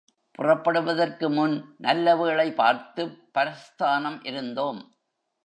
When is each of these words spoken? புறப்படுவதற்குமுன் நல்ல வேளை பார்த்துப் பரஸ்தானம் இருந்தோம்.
புறப்படுவதற்குமுன் 0.37 1.63
நல்ல 1.77 2.15
வேளை 2.15 2.51
பார்த்துப் 2.51 3.29
பரஸ்தானம் 3.33 4.23
இருந்தோம். 4.23 4.95